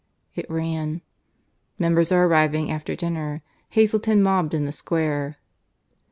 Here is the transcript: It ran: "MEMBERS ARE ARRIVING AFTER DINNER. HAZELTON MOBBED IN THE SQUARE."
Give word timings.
It 0.33 0.49
ran: 0.49 1.03
"MEMBERS 1.77 2.11
ARE 2.11 2.23
ARRIVING 2.25 2.71
AFTER 2.71 2.95
DINNER. 2.95 3.43
HAZELTON 3.69 4.23
MOBBED 4.23 4.55
IN 4.55 4.65
THE 4.65 4.71
SQUARE." 4.71 5.35